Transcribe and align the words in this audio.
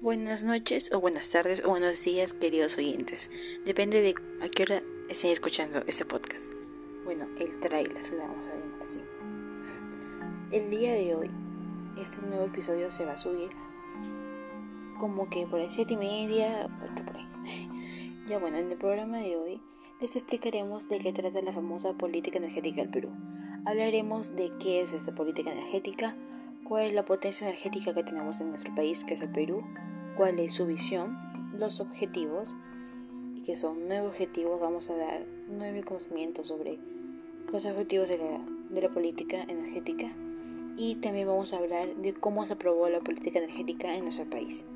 Buenas 0.00 0.44
noches 0.44 0.92
o 0.92 1.00
buenas 1.00 1.28
tardes 1.28 1.60
o 1.64 1.70
buenos 1.70 2.04
días 2.04 2.32
queridos 2.32 2.78
oyentes. 2.78 3.30
Depende 3.64 4.00
de 4.00 4.14
a 4.40 4.48
qué 4.48 4.62
hora 4.62 4.82
estén 5.08 5.32
escuchando 5.32 5.82
este 5.88 6.04
podcast. 6.04 6.54
Bueno, 7.04 7.26
el 7.40 7.58
trailer, 7.58 8.08
lo 8.12 8.18
vamos 8.18 8.46
a 8.46 8.54
llamar 8.54 8.80
así. 8.80 9.00
El 10.52 10.70
día 10.70 10.92
de 10.92 11.16
hoy, 11.16 11.30
este 12.00 12.24
nuevo 12.24 12.44
episodio 12.44 12.92
se 12.92 13.06
va 13.06 13.14
a 13.14 13.16
subir 13.16 13.50
como 15.00 15.28
que 15.30 15.48
por 15.48 15.58
las 15.58 15.74
7 15.74 15.94
y 15.94 15.96
media, 15.96 16.68
por 17.04 17.16
ahí. 17.16 17.28
ya 18.28 18.38
bueno, 18.38 18.58
en 18.58 18.70
el 18.70 18.78
programa 18.78 19.18
de 19.18 19.36
hoy 19.36 19.60
les 20.00 20.14
explicaremos 20.14 20.88
de 20.88 21.00
qué 21.00 21.12
trata 21.12 21.42
la 21.42 21.52
famosa 21.52 21.94
política 21.94 22.38
energética 22.38 22.82
del 22.82 22.90
Perú. 22.90 23.10
Hablaremos 23.66 24.36
de 24.36 24.52
qué 24.60 24.80
es 24.80 24.92
esta 24.92 25.12
política 25.12 25.50
energética, 25.50 26.14
cuál 26.68 26.84
es 26.84 26.92
la 26.92 27.04
potencia 27.04 27.48
energética 27.48 27.94
que 27.94 28.04
tenemos 28.04 28.40
en 28.42 28.50
nuestro 28.50 28.74
país, 28.74 29.02
que 29.02 29.14
es 29.14 29.22
el 29.22 29.30
Perú, 29.30 29.64
cuál 30.16 30.38
es 30.38 30.54
su 30.54 30.66
visión, 30.66 31.18
los 31.58 31.80
objetivos, 31.80 32.56
y 33.34 33.42
que 33.42 33.56
son 33.56 33.88
nueve 33.88 34.06
objetivos, 34.06 34.60
vamos 34.60 34.90
a 34.90 34.96
dar 34.96 35.24
nueve 35.48 35.82
conocimientos 35.82 36.48
sobre 36.48 36.78
los 37.50 37.64
objetivos 37.64 38.08
de 38.08 38.18
la, 38.18 38.40
de 38.68 38.82
la 38.82 38.90
política 38.90 39.42
energética 39.48 40.12
y 40.76 40.96
también 40.96 41.26
vamos 41.26 41.52
a 41.54 41.56
hablar 41.56 41.96
de 41.96 42.12
cómo 42.12 42.44
se 42.44 42.52
aprobó 42.52 42.88
la 42.88 43.00
política 43.00 43.38
energética 43.38 43.96
en 43.96 44.04
nuestro 44.04 44.28
país. 44.28 44.66